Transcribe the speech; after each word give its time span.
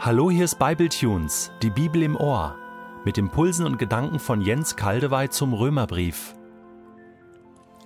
Hallo, 0.00 0.30
hier 0.30 0.44
ist 0.44 0.60
Bibletunes, 0.60 1.50
die 1.60 1.70
Bibel 1.70 2.04
im 2.04 2.14
Ohr, 2.14 2.54
mit 3.04 3.18
Impulsen 3.18 3.66
und 3.66 3.80
Gedanken 3.80 4.20
von 4.20 4.40
Jens 4.40 4.76
Kaldewey 4.76 5.28
zum 5.28 5.52
Römerbrief. 5.52 6.36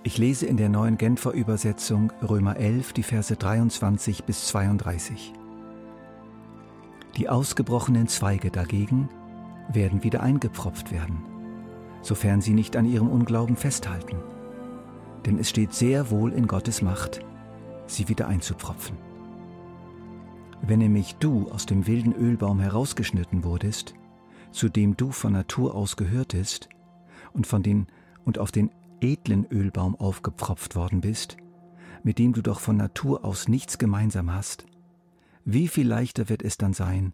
Ich 0.03 0.19
lese 0.19 0.45
in 0.45 0.55
der 0.55 0.69
neuen 0.69 0.99
Genfer 0.99 1.31
Übersetzung 1.31 2.13
Römer 2.21 2.55
11, 2.55 2.93
die 2.93 3.01
Verse 3.01 3.35
23 3.35 4.25
bis 4.25 4.45
32. 4.45 5.33
Die 7.17 7.29
ausgebrochenen 7.29 8.07
Zweige 8.07 8.51
dagegen 8.51 9.09
werden 9.69 10.03
wieder 10.03 10.21
eingepfropft 10.21 10.91
werden, 10.91 11.25
sofern 12.03 12.41
sie 12.41 12.53
nicht 12.53 12.75
an 12.75 12.85
ihrem 12.85 13.09
Unglauben 13.09 13.55
festhalten. 13.55 14.17
Denn 15.25 15.39
es 15.39 15.49
steht 15.49 15.73
sehr 15.73 16.11
wohl 16.11 16.31
in 16.31 16.45
Gottes 16.45 16.83
Macht, 16.83 17.21
sie 17.87 18.07
wieder 18.07 18.27
einzupfropfen. 18.27 19.12
Wenn 20.65 20.79
nämlich 20.79 21.15
du 21.15 21.51
aus 21.51 21.65
dem 21.65 21.87
wilden 21.87 22.13
Ölbaum 22.13 22.61
herausgeschnitten 22.61 23.43
wurdest, 23.43 23.95
zu 24.51 24.69
dem 24.69 24.95
du 24.95 25.11
von 25.11 25.33
Natur 25.33 25.75
aus 25.75 25.97
gehörtest, 25.97 26.69
und 27.33 27.47
von 27.47 27.63
den 27.63 27.87
und 28.23 28.37
auf 28.37 28.51
den 28.51 28.71
edlen 29.01 29.45
Ölbaum 29.51 29.95
aufgepfropft 29.95 30.75
worden 30.75 31.01
bist, 31.01 31.35
mit 32.03 32.17
dem 32.17 32.31
du 32.31 32.41
doch 32.41 32.61
von 32.61 32.77
Natur 32.77 33.25
aus 33.25 33.49
nichts 33.49 33.77
gemeinsam 33.77 34.33
hast, 34.33 34.65
wie 35.43 35.67
viel 35.67 35.87
leichter 35.87 36.29
wird 36.29 36.41
es 36.41 36.57
dann 36.57 36.73
sein, 36.73 37.13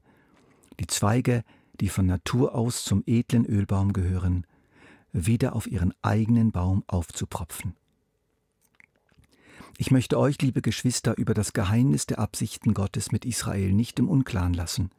die 0.79 0.87
Zweige, 0.87 1.43
die 1.79 1.89
von 1.89 2.05
Natur 2.05 2.53
aus 2.53 2.83
zum 2.83 3.01
edlen 3.07 3.45
Ölbaum 3.45 3.93
gehören, 3.93 4.45
wieder 5.11 5.55
auf 5.55 5.65
ihren 5.65 5.93
eigenen 6.03 6.51
Baum 6.51 6.83
aufzupropfen. 6.85 7.78
Ich 9.81 9.91
möchte 9.91 10.19
euch, 10.19 10.41
liebe 10.41 10.61
Geschwister, 10.61 11.17
über 11.17 11.33
das 11.33 11.53
Geheimnis 11.53 12.05
der 12.05 12.19
Absichten 12.19 12.73
Gottes 12.73 13.13
mit 13.13 13.23
Israel 13.23 13.71
nicht 13.71 13.97
im 13.97 14.09
Unklaren 14.09 14.53
lassen, 14.53 14.91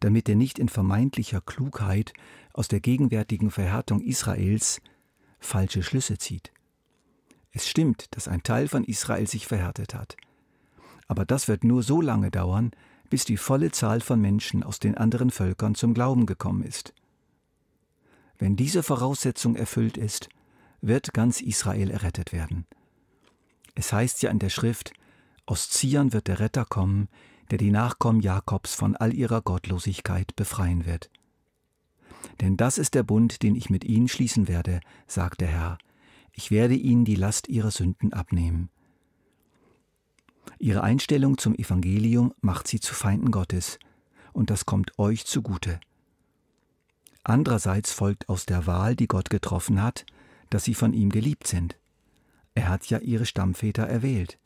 damit 0.00 0.28
er 0.28 0.34
nicht 0.34 0.58
in 0.58 0.68
vermeintlicher 0.68 1.40
Klugheit 1.40 2.12
aus 2.52 2.66
der 2.66 2.80
gegenwärtigen 2.80 3.52
Verhärtung 3.52 4.00
Israels 4.00 4.80
falsche 5.38 5.84
Schlüsse 5.84 6.18
zieht. 6.18 6.50
Es 7.52 7.68
stimmt, 7.68 8.06
dass 8.16 8.26
ein 8.26 8.42
Teil 8.42 8.66
von 8.66 8.82
Israel 8.82 9.28
sich 9.28 9.46
verhärtet 9.46 9.94
hat. 9.94 10.16
Aber 11.06 11.24
das 11.24 11.46
wird 11.46 11.62
nur 11.62 11.84
so 11.84 12.00
lange 12.00 12.32
dauern, 12.32 12.72
bis 13.10 13.24
die 13.24 13.36
volle 13.36 13.70
Zahl 13.70 14.00
von 14.00 14.20
Menschen 14.20 14.64
aus 14.64 14.80
den 14.80 14.96
anderen 14.96 15.30
Völkern 15.30 15.76
zum 15.76 15.94
Glauben 15.94 16.26
gekommen 16.26 16.64
ist. 16.64 16.92
Wenn 18.36 18.56
diese 18.56 18.82
Voraussetzung 18.82 19.54
erfüllt 19.54 19.96
ist, 19.96 20.28
wird 20.80 21.14
ganz 21.14 21.40
Israel 21.40 21.92
errettet 21.92 22.32
werden. 22.32 22.66
Es 23.78 23.92
heißt 23.92 24.22
ja 24.22 24.30
in 24.32 24.40
der 24.40 24.48
Schrift, 24.48 24.92
aus 25.46 25.70
Zion 25.70 26.12
wird 26.12 26.26
der 26.26 26.40
Retter 26.40 26.64
kommen, 26.64 27.06
der 27.52 27.58
die 27.58 27.70
Nachkommen 27.70 28.20
Jakobs 28.20 28.74
von 28.74 28.96
all 28.96 29.14
ihrer 29.14 29.40
Gottlosigkeit 29.40 30.34
befreien 30.34 30.84
wird. 30.84 31.10
Denn 32.40 32.56
das 32.56 32.76
ist 32.76 32.94
der 32.94 33.04
Bund, 33.04 33.44
den 33.44 33.54
ich 33.54 33.70
mit 33.70 33.84
ihnen 33.84 34.08
schließen 34.08 34.48
werde, 34.48 34.80
sagt 35.06 35.40
der 35.40 35.46
Herr. 35.46 35.78
Ich 36.32 36.50
werde 36.50 36.74
ihnen 36.74 37.04
die 37.04 37.14
Last 37.14 37.46
ihrer 37.46 37.70
Sünden 37.70 38.12
abnehmen. 38.12 38.68
Ihre 40.58 40.82
Einstellung 40.82 41.38
zum 41.38 41.54
Evangelium 41.54 42.34
macht 42.40 42.66
sie 42.66 42.80
zu 42.80 42.96
Feinden 42.96 43.30
Gottes, 43.30 43.78
und 44.32 44.50
das 44.50 44.66
kommt 44.66 44.98
euch 44.98 45.24
zugute. 45.24 45.78
Andererseits 47.22 47.92
folgt 47.92 48.28
aus 48.28 48.44
der 48.44 48.66
Wahl, 48.66 48.96
die 48.96 49.06
Gott 49.06 49.30
getroffen 49.30 49.80
hat, 49.80 50.04
dass 50.50 50.64
sie 50.64 50.74
von 50.74 50.94
ihm 50.94 51.10
geliebt 51.10 51.46
sind. 51.46 51.78
Er 52.58 52.68
hat 52.68 52.90
ja 52.90 52.98
ihre 52.98 53.24
Stammväter 53.24 53.84
erwählt. 53.84 54.36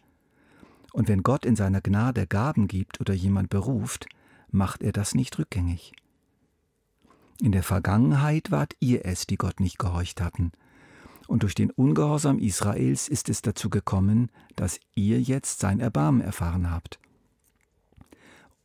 Und 0.93 1.09
wenn 1.09 1.23
Gott 1.23 1.47
in 1.47 1.57
seiner 1.57 1.81
Gnade 1.81 2.27
Gaben 2.27 2.69
gibt 2.69 3.01
oder 3.01 3.15
jemand 3.15 3.49
beruft, 3.49 4.05
macht 4.51 4.83
er 4.83 4.93
das 4.93 5.15
nicht 5.15 5.39
rückgängig. 5.39 5.95
In 7.41 7.53
der 7.53 7.63
Vergangenheit 7.63 8.51
wart 8.51 8.75
ihr 8.81 9.07
es, 9.07 9.27
die 9.27 9.39
Gott 9.39 9.61
nicht 9.61 9.79
gehorcht 9.79 10.21
hatten. 10.21 10.53
Und 11.27 11.43
durch 11.43 11.55
den 11.55 11.71
Ungehorsam 11.71 12.39
Israels 12.39 13.09
ist 13.09 13.31
es 13.31 13.41
dazu 13.41 13.71
gekommen, 13.71 14.31
dass 14.57 14.79
ihr 14.95 15.19
jetzt 15.19 15.61
sein 15.61 15.81
Erbarmen 15.81 16.21
erfahren 16.21 16.71
habt. 16.71 17.01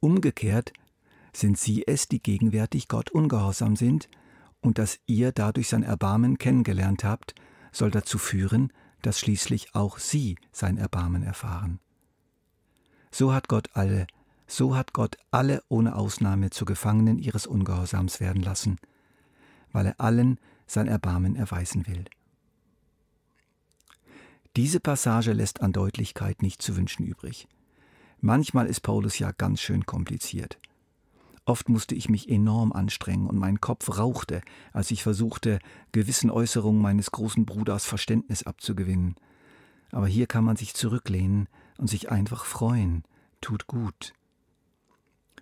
Umgekehrt 0.01 0.73
sind 1.31 1.57
sie 1.57 1.87
es, 1.87 2.09
die 2.09 2.21
gegenwärtig 2.21 2.89
Gott 2.89 3.11
ungehorsam 3.11 3.77
sind, 3.77 4.09
und 4.59 4.77
dass 4.77 4.99
ihr 5.05 5.31
dadurch 5.31 5.69
sein 5.69 5.83
Erbarmen 5.83 6.37
kennengelernt 6.37 7.05
habt, 7.05 7.33
soll 7.71 7.91
dazu 7.91 8.17
führen, 8.17 8.73
dass 9.01 9.19
schließlich 9.19 9.75
auch 9.75 9.99
sie 9.99 10.37
sein 10.51 10.77
Erbarmen 10.77 11.23
erfahren. 11.23 11.79
So 13.11 13.33
hat 13.33 13.47
Gott 13.47 13.69
alle, 13.73 14.07
so 14.47 14.75
hat 14.75 14.93
Gott 14.93 15.17
alle 15.31 15.63
ohne 15.69 15.95
Ausnahme 15.95 16.49
zu 16.49 16.65
Gefangenen 16.65 17.19
ihres 17.19 17.47
Ungehorsams 17.47 18.19
werden 18.19 18.41
lassen, 18.41 18.77
weil 19.71 19.87
er 19.87 19.99
allen 19.99 20.39
sein 20.65 20.87
Erbarmen 20.87 21.35
erweisen 21.35 21.87
will. 21.87 22.05
Diese 24.55 24.79
Passage 24.79 25.33
lässt 25.33 25.61
an 25.61 25.71
Deutlichkeit 25.71 26.41
nicht 26.41 26.61
zu 26.61 26.75
wünschen 26.75 27.05
übrig. 27.05 27.47
Manchmal 28.19 28.65
ist 28.65 28.81
Paulus 28.81 29.19
ja 29.19 29.31
ganz 29.31 29.61
schön 29.61 29.85
kompliziert. 29.85 30.57
Oft 31.47 31.69
musste 31.69 31.95
ich 31.95 32.09
mich 32.09 32.27
enorm 32.27 32.73
anstrengen 32.73 33.25
und 33.25 33.37
mein 33.37 33.61
Kopf 33.61 33.97
rauchte, 33.97 34.41
als 34.73 34.91
ich 34.91 35.01
versuchte, 35.01 35.59
gewissen 35.93 36.29
Äußerungen 36.29 36.81
meines 36.81 37.11
großen 37.11 37.45
Bruders 37.45 37.85
Verständnis 37.85 38.43
abzugewinnen. 38.43 39.15
Aber 39.93 40.07
hier 40.07 40.27
kann 40.27 40.43
man 40.43 40.57
sich 40.57 40.73
zurücklehnen 40.73 41.47
und 41.77 41.89
sich 41.89 42.11
einfach 42.11 42.43
freuen. 42.43 43.05
Tut 43.39 43.65
gut. 43.65 44.13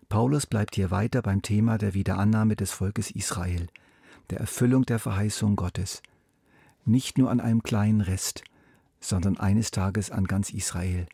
Paulus 0.07 0.45
bleibt 0.45 0.75
hier 0.75 0.91
weiter 0.91 1.23
beim 1.23 1.41
Thema 1.41 1.79
der 1.79 1.95
Wiederannahme 1.95 2.55
des 2.55 2.69
Volkes 2.69 3.09
Israel, 3.09 3.65
der 4.29 4.39
Erfüllung 4.39 4.85
der 4.85 4.99
Verheißung 4.99 5.55
Gottes. 5.55 6.03
Nicht 6.85 7.17
nur 7.17 7.31
an 7.31 7.39
einem 7.39 7.63
kleinen 7.63 8.01
Rest, 8.01 8.43
sondern 8.99 9.37
eines 9.37 9.71
Tages 9.71 10.11
an 10.11 10.25
ganz 10.25 10.51
Israel. 10.51 11.07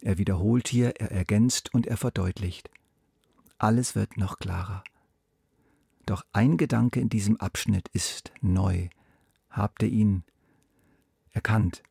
Er 0.00 0.16
wiederholt 0.16 0.68
hier, 0.68 0.98
er 0.98 1.12
ergänzt 1.12 1.74
und 1.74 1.86
er 1.86 1.98
verdeutlicht 1.98 2.70
alles 3.62 3.94
wird 3.94 4.16
noch 4.16 4.38
klarer. 4.38 4.82
Doch 6.04 6.24
ein 6.32 6.56
Gedanke 6.56 7.00
in 7.00 7.08
diesem 7.08 7.36
Abschnitt 7.36 7.88
ist 7.92 8.32
neu. 8.40 8.88
Habt 9.50 9.82
ihr 9.82 9.88
ihn 9.88 10.24
erkannt? 11.30 11.82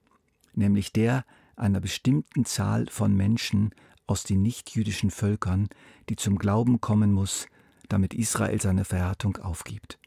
Nämlich 0.53 0.91
der 0.91 1.25
einer 1.55 1.79
bestimmten 1.79 2.43
Zahl 2.45 2.87
von 2.87 3.15
Menschen 3.15 3.73
aus 4.05 4.23
den 4.23 4.41
nichtjüdischen 4.41 5.11
Völkern, 5.11 5.69
die 6.09 6.17
zum 6.17 6.37
Glauben 6.37 6.81
kommen 6.81 7.13
muss, 7.13 7.47
damit 7.87 8.13
Israel 8.13 8.59
seine 8.59 8.83
Verhärtung 8.83 9.37
aufgibt. 9.37 9.97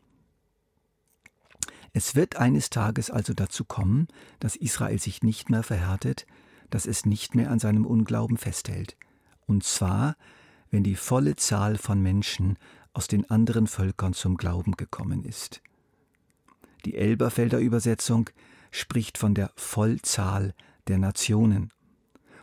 Es 1.95 2.15
wird 2.15 2.37
eines 2.37 2.71
Tages 2.71 3.11
also 3.11 3.33
dazu 3.33 3.65
kommen, 3.65 4.09
dass 4.41 4.57
Israel 4.57 4.99
sich 4.99 5.23
nicht 5.23 5.49
mehr 5.49 5.63
verhärtet, 5.63 6.27
dass 6.69 6.87
es 6.87 7.07
nicht 7.07 7.35
mehr 7.35 7.51
an 7.51 7.61
seinem 7.61 7.87
Unglauben 7.87 8.37
festhält. 8.37 8.97
Und 9.47 9.65
zwar, 9.65 10.17
wenn 10.75 10.83
die 10.83 10.97
volle 10.97 11.37
Zahl 11.37 11.79
von 11.79 12.03
Menschen 12.03 12.59
aus 12.95 13.07
den 13.07 13.31
anderen 13.31 13.69
Völkern 13.69 14.13
zum 14.13 14.37
Glauben 14.37 14.73
gekommen 14.73 15.23
ist. 15.23 15.63
Die 16.85 16.97
Elberfelder 16.97 17.61
Übersetzung 17.61 18.29
spricht 18.73 19.17
von 19.17 19.37
der 19.37 19.53
Vollzahl 19.55 20.53
der 20.89 20.99
Nationen. 20.99 21.73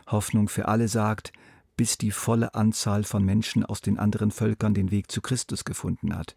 Hoffnung 0.06 0.48
für 0.48 0.66
alle 0.68 0.88
sagt, 0.88 1.34
bis 1.76 1.98
die 1.98 2.10
volle 2.10 2.54
Anzahl 2.54 3.04
von 3.04 3.22
Menschen 3.22 3.66
aus 3.66 3.82
den 3.82 3.98
anderen 3.98 4.30
Völkern 4.30 4.72
den 4.72 4.90
Weg 4.90 5.12
zu 5.12 5.20
Christus 5.20 5.66
gefunden 5.66 6.16
hat. 6.16 6.34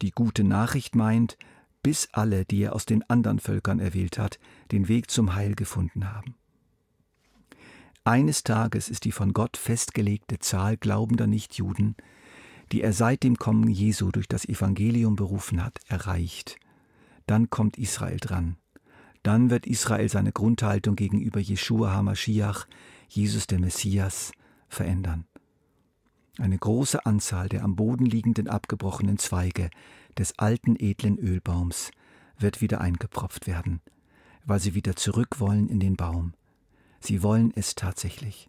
Die 0.00 0.12
gute 0.12 0.44
Nachricht 0.44 0.94
meint, 0.94 1.36
bis 1.82 2.08
alle, 2.12 2.46
die 2.46 2.62
er 2.62 2.74
aus 2.74 2.86
den 2.86 3.02
anderen 3.10 3.38
Völkern 3.38 3.80
erwählt 3.80 4.16
hat, 4.18 4.38
den 4.72 4.88
Weg 4.88 5.10
zum 5.10 5.34
Heil 5.34 5.56
gefunden 5.56 6.10
haben. 6.10 6.36
Eines 8.06 8.44
Tages 8.44 8.88
ist 8.88 9.04
die 9.04 9.10
von 9.10 9.32
Gott 9.32 9.56
festgelegte 9.56 10.38
Zahl 10.38 10.76
glaubender 10.76 11.26
Nichtjuden, 11.26 11.96
die 12.70 12.80
er 12.80 12.92
seit 12.92 13.24
dem 13.24 13.36
Kommen 13.36 13.68
Jesu 13.68 14.12
durch 14.12 14.28
das 14.28 14.44
Evangelium 14.44 15.16
berufen 15.16 15.60
hat, 15.60 15.80
erreicht. 15.88 16.56
Dann 17.26 17.50
kommt 17.50 17.78
Israel 17.78 18.18
dran. 18.18 18.58
Dann 19.24 19.50
wird 19.50 19.66
Israel 19.66 20.08
seine 20.08 20.30
Grundhaltung 20.30 20.94
gegenüber 20.94 21.40
Jeschua 21.40 21.94
HaMashiach, 21.94 22.68
Jesus 23.08 23.48
der 23.48 23.58
Messias, 23.58 24.30
verändern. 24.68 25.24
Eine 26.38 26.58
große 26.58 27.06
Anzahl 27.06 27.48
der 27.48 27.64
am 27.64 27.74
Boden 27.74 28.06
liegenden 28.06 28.46
abgebrochenen 28.46 29.18
Zweige 29.18 29.68
des 30.16 30.38
alten 30.38 30.76
edlen 30.76 31.18
Ölbaums 31.18 31.90
wird 32.38 32.60
wieder 32.60 32.80
eingepropft 32.80 33.48
werden, 33.48 33.80
weil 34.44 34.60
sie 34.60 34.76
wieder 34.76 34.94
zurück 34.94 35.40
wollen 35.40 35.68
in 35.68 35.80
den 35.80 35.96
Baum, 35.96 36.34
Sie 37.00 37.22
wollen 37.22 37.52
es 37.54 37.74
tatsächlich. 37.74 38.48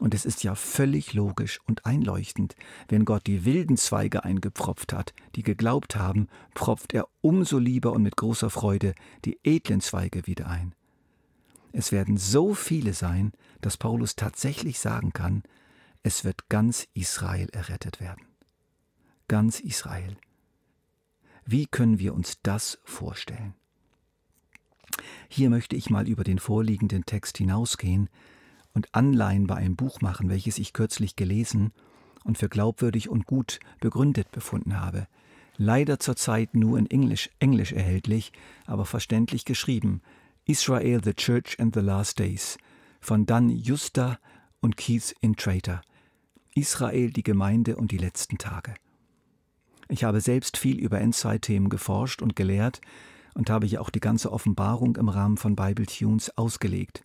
Und 0.00 0.12
es 0.12 0.24
ist 0.24 0.42
ja 0.42 0.56
völlig 0.56 1.14
logisch 1.14 1.60
und 1.66 1.86
einleuchtend, 1.86 2.56
wenn 2.88 3.04
Gott 3.04 3.26
die 3.26 3.44
wilden 3.44 3.76
Zweige 3.76 4.24
eingepfropft 4.24 4.92
hat, 4.92 5.14
die 5.36 5.44
geglaubt 5.44 5.94
haben, 5.94 6.28
pfropft 6.54 6.94
er 6.94 7.06
umso 7.20 7.58
lieber 7.58 7.92
und 7.92 8.02
mit 8.02 8.16
großer 8.16 8.50
Freude 8.50 8.94
die 9.24 9.38
edlen 9.44 9.80
Zweige 9.80 10.26
wieder 10.26 10.48
ein. 10.48 10.74
Es 11.72 11.92
werden 11.92 12.16
so 12.16 12.54
viele 12.54 12.92
sein, 12.92 13.32
dass 13.60 13.76
Paulus 13.76 14.16
tatsächlich 14.16 14.80
sagen 14.80 15.12
kann, 15.12 15.44
es 16.02 16.24
wird 16.24 16.48
ganz 16.48 16.86
Israel 16.94 17.48
errettet 17.50 18.00
werden. 18.00 18.26
Ganz 19.28 19.60
Israel. 19.60 20.16
Wie 21.46 21.66
können 21.66 21.98
wir 21.98 22.14
uns 22.14 22.38
das 22.42 22.78
vorstellen? 22.84 23.54
Hier 25.28 25.50
möchte 25.50 25.76
ich 25.76 25.90
mal 25.90 26.08
über 26.08 26.24
den 26.24 26.38
vorliegenden 26.38 27.04
Text 27.04 27.38
hinausgehen 27.38 28.08
und 28.72 28.88
Anleihen 28.92 29.46
bei 29.46 29.56
einem 29.56 29.76
Buch 29.76 30.00
machen, 30.00 30.28
welches 30.28 30.58
ich 30.58 30.72
kürzlich 30.72 31.16
gelesen 31.16 31.72
und 32.24 32.38
für 32.38 32.48
glaubwürdig 32.48 33.08
und 33.08 33.26
gut 33.26 33.60
begründet 33.80 34.30
befunden 34.32 34.80
habe. 34.80 35.06
Leider 35.56 36.00
zurzeit 36.00 36.54
nur 36.54 36.78
in 36.78 36.90
Englisch, 36.90 37.30
Englisch 37.38 37.72
erhältlich, 37.72 38.32
aber 38.66 38.84
verständlich 38.86 39.44
geschrieben. 39.44 40.00
Israel, 40.46 41.00
the 41.02 41.14
Church 41.14 41.60
and 41.60 41.74
the 41.74 41.80
Last 41.80 42.18
Days 42.18 42.58
von 43.00 43.26
Dan 43.26 43.50
Justa 43.50 44.18
und 44.60 44.76
Keith 44.76 45.14
Intrater. 45.20 45.82
Israel, 46.54 47.10
die 47.10 47.22
Gemeinde 47.22 47.76
und 47.76 47.92
die 47.92 47.98
letzten 47.98 48.38
Tage. 48.38 48.74
Ich 49.88 50.04
habe 50.04 50.20
selbst 50.20 50.56
viel 50.56 50.78
über 50.78 51.00
Endzeit-Themen 51.00 51.68
geforscht 51.68 52.22
und 52.22 52.34
gelehrt 52.34 52.80
und 53.34 53.50
habe 53.50 53.66
ja 53.66 53.80
auch 53.80 53.90
die 53.90 54.00
ganze 54.00 54.32
Offenbarung 54.32 54.96
im 54.96 55.08
Rahmen 55.08 55.36
von 55.36 55.56
Bible 55.56 55.86
Tunes 55.86 56.36
ausgelegt. 56.36 57.02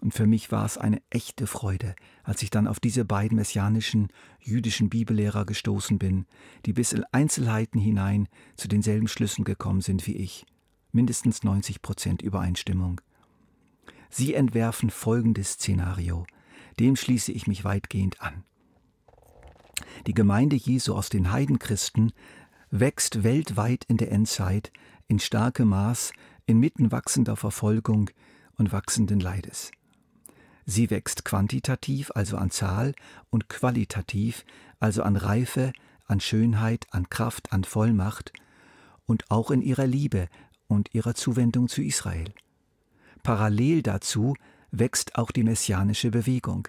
Und 0.00 0.14
für 0.14 0.26
mich 0.26 0.50
war 0.50 0.64
es 0.64 0.78
eine 0.78 1.00
echte 1.10 1.46
Freude, 1.46 1.94
als 2.24 2.42
ich 2.42 2.50
dann 2.50 2.66
auf 2.66 2.80
diese 2.80 3.04
beiden 3.04 3.36
messianischen 3.36 4.08
jüdischen 4.40 4.88
Bibellehrer 4.88 5.44
gestoßen 5.44 5.98
bin, 5.98 6.26
die 6.66 6.72
bis 6.72 6.92
in 6.92 7.04
Einzelheiten 7.12 7.78
hinein 7.78 8.28
zu 8.56 8.66
denselben 8.66 9.06
Schlüssen 9.06 9.44
gekommen 9.44 9.80
sind 9.80 10.06
wie 10.08 10.16
ich. 10.16 10.44
Mindestens 10.90 11.44
90 11.44 11.82
Prozent 11.82 12.20
Übereinstimmung. 12.20 13.00
Sie 14.10 14.34
entwerfen 14.34 14.90
folgendes 14.90 15.52
Szenario. 15.52 16.26
Dem 16.80 16.96
schließe 16.96 17.30
ich 17.30 17.46
mich 17.46 17.64
weitgehend 17.64 18.20
an. 18.20 18.44
Die 20.06 20.14
Gemeinde 20.14 20.56
Jesu 20.56 20.94
aus 20.94 21.10
den 21.10 21.30
Heidenchristen 21.30 22.12
wächst 22.70 23.22
weltweit 23.22 23.84
in 23.84 23.98
der 23.98 24.10
Endzeit 24.10 24.72
in 25.08 25.18
starkem 25.18 25.68
Maß 25.68 26.12
inmitten 26.46 26.92
wachsender 26.92 27.36
Verfolgung 27.36 28.10
und 28.56 28.72
wachsenden 28.72 29.20
Leides. 29.20 29.70
Sie 30.64 30.90
wächst 30.90 31.24
quantitativ, 31.24 32.12
also 32.14 32.36
an 32.36 32.50
Zahl, 32.50 32.94
und 33.30 33.48
qualitativ, 33.48 34.44
also 34.78 35.02
an 35.02 35.16
Reife, 35.16 35.72
an 36.06 36.20
Schönheit, 36.20 36.86
an 36.90 37.08
Kraft, 37.10 37.52
an 37.52 37.64
Vollmacht 37.64 38.32
und 39.06 39.30
auch 39.30 39.50
in 39.50 39.62
ihrer 39.62 39.86
Liebe 39.86 40.28
und 40.68 40.94
ihrer 40.94 41.14
Zuwendung 41.14 41.68
zu 41.68 41.82
Israel. 41.82 42.32
Parallel 43.22 43.82
dazu 43.82 44.34
wächst 44.70 45.16
auch 45.16 45.30
die 45.30 45.44
messianische 45.44 46.10
Bewegung, 46.10 46.68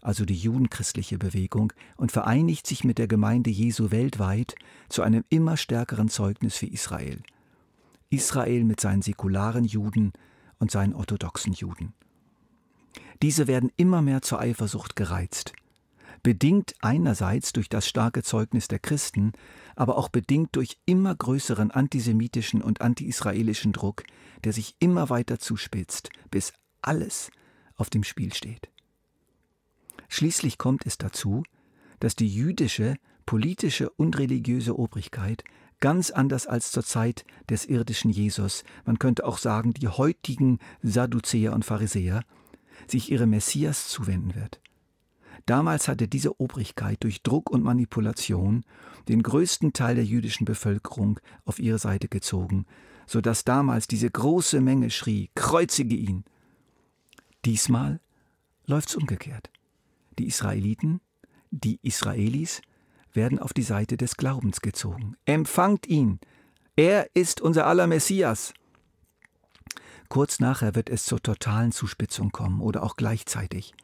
also 0.00 0.24
die 0.24 0.34
judenchristliche 0.34 1.18
Bewegung, 1.18 1.72
und 1.96 2.12
vereinigt 2.12 2.66
sich 2.66 2.84
mit 2.84 2.98
der 2.98 3.08
Gemeinde 3.08 3.50
Jesu 3.50 3.90
weltweit 3.90 4.54
zu 4.88 5.02
einem 5.02 5.24
immer 5.28 5.56
stärkeren 5.56 6.08
Zeugnis 6.08 6.56
für 6.56 6.66
Israel. 6.66 7.22
Israel 8.14 8.64
mit 8.64 8.80
seinen 8.80 9.02
säkularen 9.02 9.64
Juden 9.64 10.12
und 10.58 10.70
seinen 10.70 10.94
orthodoxen 10.94 11.52
Juden. 11.52 11.92
Diese 13.22 13.46
werden 13.46 13.72
immer 13.76 14.02
mehr 14.02 14.22
zur 14.22 14.40
Eifersucht 14.40 14.96
gereizt. 14.96 15.52
Bedingt 16.22 16.74
einerseits 16.80 17.52
durch 17.52 17.68
das 17.68 17.86
starke 17.86 18.22
Zeugnis 18.22 18.68
der 18.68 18.78
Christen, 18.78 19.32
aber 19.76 19.98
auch 19.98 20.08
bedingt 20.08 20.56
durch 20.56 20.78
immer 20.86 21.14
größeren 21.14 21.70
antisemitischen 21.70 22.62
und 22.62 22.80
anti-israelischen 22.80 23.72
Druck, 23.72 24.04
der 24.44 24.52
sich 24.52 24.76
immer 24.78 25.10
weiter 25.10 25.38
zuspitzt, 25.38 26.10
bis 26.30 26.52
alles 26.80 27.30
auf 27.74 27.90
dem 27.90 28.04
Spiel 28.04 28.32
steht. 28.32 28.70
Schließlich 30.08 30.56
kommt 30.56 30.86
es 30.86 30.96
dazu, 30.96 31.42
dass 31.98 32.14
die 32.14 32.28
jüdische, 32.28 32.94
politische 33.26 33.90
und 33.90 34.18
religiöse 34.18 34.78
Obrigkeit 34.78 35.42
ganz 35.84 36.10
anders 36.10 36.46
als 36.46 36.72
zur 36.72 36.82
Zeit 36.82 37.26
des 37.50 37.66
irdischen 37.66 38.10
Jesus, 38.10 38.64
man 38.86 38.98
könnte 38.98 39.26
auch 39.26 39.36
sagen 39.36 39.74
die 39.74 39.88
heutigen 39.88 40.58
Sadduzäer 40.82 41.52
und 41.52 41.62
Pharisäer, 41.62 42.24
sich 42.88 43.12
ihrem 43.12 43.28
Messias 43.28 43.88
zuwenden 43.88 44.34
wird. 44.34 44.62
Damals 45.44 45.86
hatte 45.86 46.08
diese 46.08 46.40
Obrigkeit 46.40 47.04
durch 47.04 47.22
Druck 47.22 47.50
und 47.50 47.62
Manipulation 47.62 48.64
den 49.08 49.22
größten 49.22 49.74
Teil 49.74 49.96
der 49.96 50.06
jüdischen 50.06 50.46
Bevölkerung 50.46 51.20
auf 51.44 51.58
ihre 51.58 51.78
Seite 51.78 52.08
gezogen, 52.08 52.64
so 53.06 53.20
dass 53.20 53.44
damals 53.44 53.86
diese 53.86 54.10
große 54.10 54.62
Menge 54.62 54.88
schrie, 54.88 55.28
kreuzige 55.34 55.96
ihn. 55.96 56.24
Diesmal 57.44 58.00
läuft's 58.64 58.96
umgekehrt. 58.96 59.50
Die 60.18 60.28
Israeliten, 60.28 61.02
die 61.50 61.78
Israelis, 61.82 62.62
werden 63.14 63.38
auf 63.38 63.52
die 63.52 63.62
Seite 63.62 63.96
des 63.96 64.16
Glaubens 64.16 64.60
gezogen. 64.60 65.16
Empfangt 65.24 65.86
ihn! 65.86 66.20
Er 66.76 67.08
ist 67.14 67.40
unser 67.40 67.66
aller 67.66 67.86
Messias! 67.86 68.52
Kurz 70.08 70.40
nachher 70.40 70.74
wird 70.74 70.90
es 70.90 71.04
zur 71.04 71.22
totalen 71.22 71.72
Zuspitzung 71.72 72.30
kommen 72.30 72.60
oder 72.60 72.82
auch 72.82 72.96
gleichzeitig. 72.96 73.74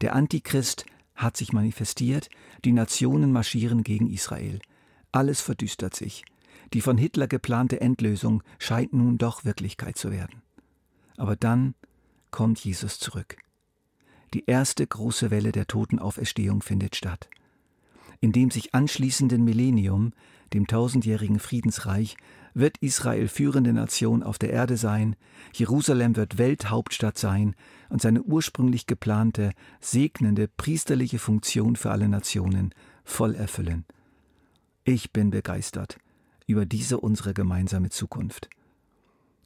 Der 0.00 0.14
Antichrist 0.14 0.86
hat 1.14 1.36
sich 1.36 1.52
manifestiert, 1.52 2.30
die 2.64 2.72
Nationen 2.72 3.32
marschieren 3.32 3.82
gegen 3.82 4.08
Israel. 4.08 4.60
Alles 5.12 5.40
verdüstert 5.40 5.94
sich. 5.94 6.24
Die 6.72 6.80
von 6.80 6.98
Hitler 6.98 7.26
geplante 7.26 7.80
Endlösung 7.80 8.42
scheint 8.58 8.92
nun 8.92 9.18
doch 9.18 9.44
Wirklichkeit 9.44 9.96
zu 9.96 10.10
werden. 10.10 10.42
Aber 11.16 11.34
dann 11.34 11.74
kommt 12.30 12.64
Jesus 12.64 12.98
zurück. 12.98 13.36
Die 14.34 14.44
erste 14.46 14.86
große 14.86 15.30
Welle 15.30 15.52
der 15.52 15.66
Totenauferstehung 15.66 16.62
findet 16.62 16.94
statt. 16.94 17.28
In 18.20 18.32
dem 18.32 18.50
sich 18.50 18.74
anschließenden 18.74 19.44
Millennium, 19.44 20.12
dem 20.52 20.66
tausendjährigen 20.66 21.38
Friedensreich, 21.38 22.16
wird 22.54 22.78
Israel 22.78 23.28
führende 23.28 23.72
Nation 23.72 24.22
auf 24.22 24.38
der 24.38 24.50
Erde 24.50 24.76
sein, 24.76 25.14
Jerusalem 25.54 26.16
wird 26.16 26.38
Welthauptstadt 26.38 27.18
sein 27.18 27.54
und 27.88 28.02
seine 28.02 28.22
ursprünglich 28.22 28.86
geplante, 28.86 29.52
segnende, 29.80 30.48
priesterliche 30.48 31.18
Funktion 31.18 31.76
für 31.76 31.90
alle 31.90 32.08
Nationen 32.08 32.74
voll 33.04 33.34
erfüllen. 33.34 33.84
Ich 34.84 35.12
bin 35.12 35.30
begeistert 35.30 35.98
über 36.46 36.64
diese 36.64 36.98
unsere 36.98 37.34
gemeinsame 37.34 37.90
Zukunft. 37.90 38.48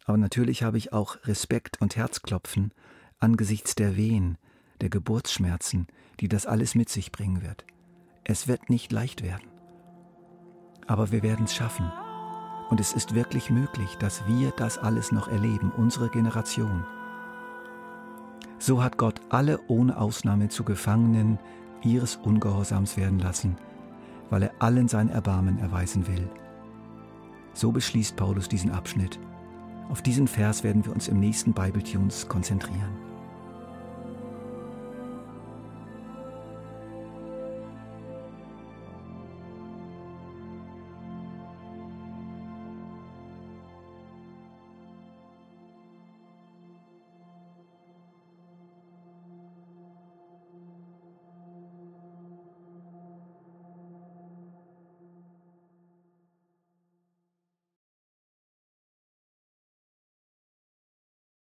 Aber 0.05 0.17
natürlich 0.17 0.63
habe 0.63 0.79
ich 0.79 0.93
auch 0.93 1.17
Respekt 1.25 1.81
und 1.81 1.97
Herzklopfen 1.97 2.73
angesichts 3.19 3.75
der 3.75 3.97
Wehen, 3.97 4.39
der 4.81 4.89
Geburtsschmerzen, 4.89 5.87
die 6.21 6.29
das 6.29 6.47
alles 6.47 6.75
mit 6.75 6.89
sich 6.89 7.13
bringen 7.13 7.43
wird. 7.43 7.65
Es 8.25 8.47
wird 8.47 8.71
nicht 8.71 8.93
leicht 8.93 9.23
werden. 9.23 9.49
Aber 10.87 11.11
wir 11.11 11.23
werden 11.25 11.47
es 11.47 11.55
schaffen. 11.55 11.91
Und 12.71 12.79
es 12.79 12.93
ist 12.93 13.15
wirklich 13.15 13.51
möglich, 13.51 13.97
dass 13.99 14.27
wir 14.29 14.53
das 14.53 14.79
alles 14.79 15.11
noch 15.11 15.29
erleben, 15.29 15.73
unsere 15.77 16.09
Generation. 16.09 16.85
So 18.59 18.83
hat 18.83 18.97
Gott 18.97 19.21
alle 19.29 19.61
ohne 19.67 19.99
Ausnahme 19.99 20.49
zu 20.49 20.63
Gefangenen 20.63 21.39
ihres 21.83 22.15
Ungehorsams 22.17 22.97
werden 22.97 23.19
lassen, 23.19 23.57
weil 24.31 24.45
er 24.45 24.53
allen 24.61 24.87
sein 24.87 25.09
Erbarmen 25.09 25.59
erweisen 25.59 26.07
will. 26.07 26.29
So 27.55 27.73
beschließt 27.73 28.17
Paulus 28.17 28.49
diesen 28.49 28.71
Abschnitt. 28.71 29.19
Auf 29.91 30.01
diesen 30.01 30.29
Vers 30.29 30.63
werden 30.63 30.85
wir 30.85 30.93
uns 30.93 31.09
im 31.09 31.19
nächsten 31.19 31.53
Bible 31.53 31.83
Tunes 31.83 32.29
konzentrieren. 32.29 33.12